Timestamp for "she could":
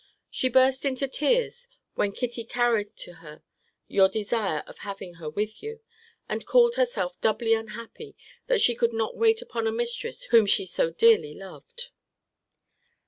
8.61-8.93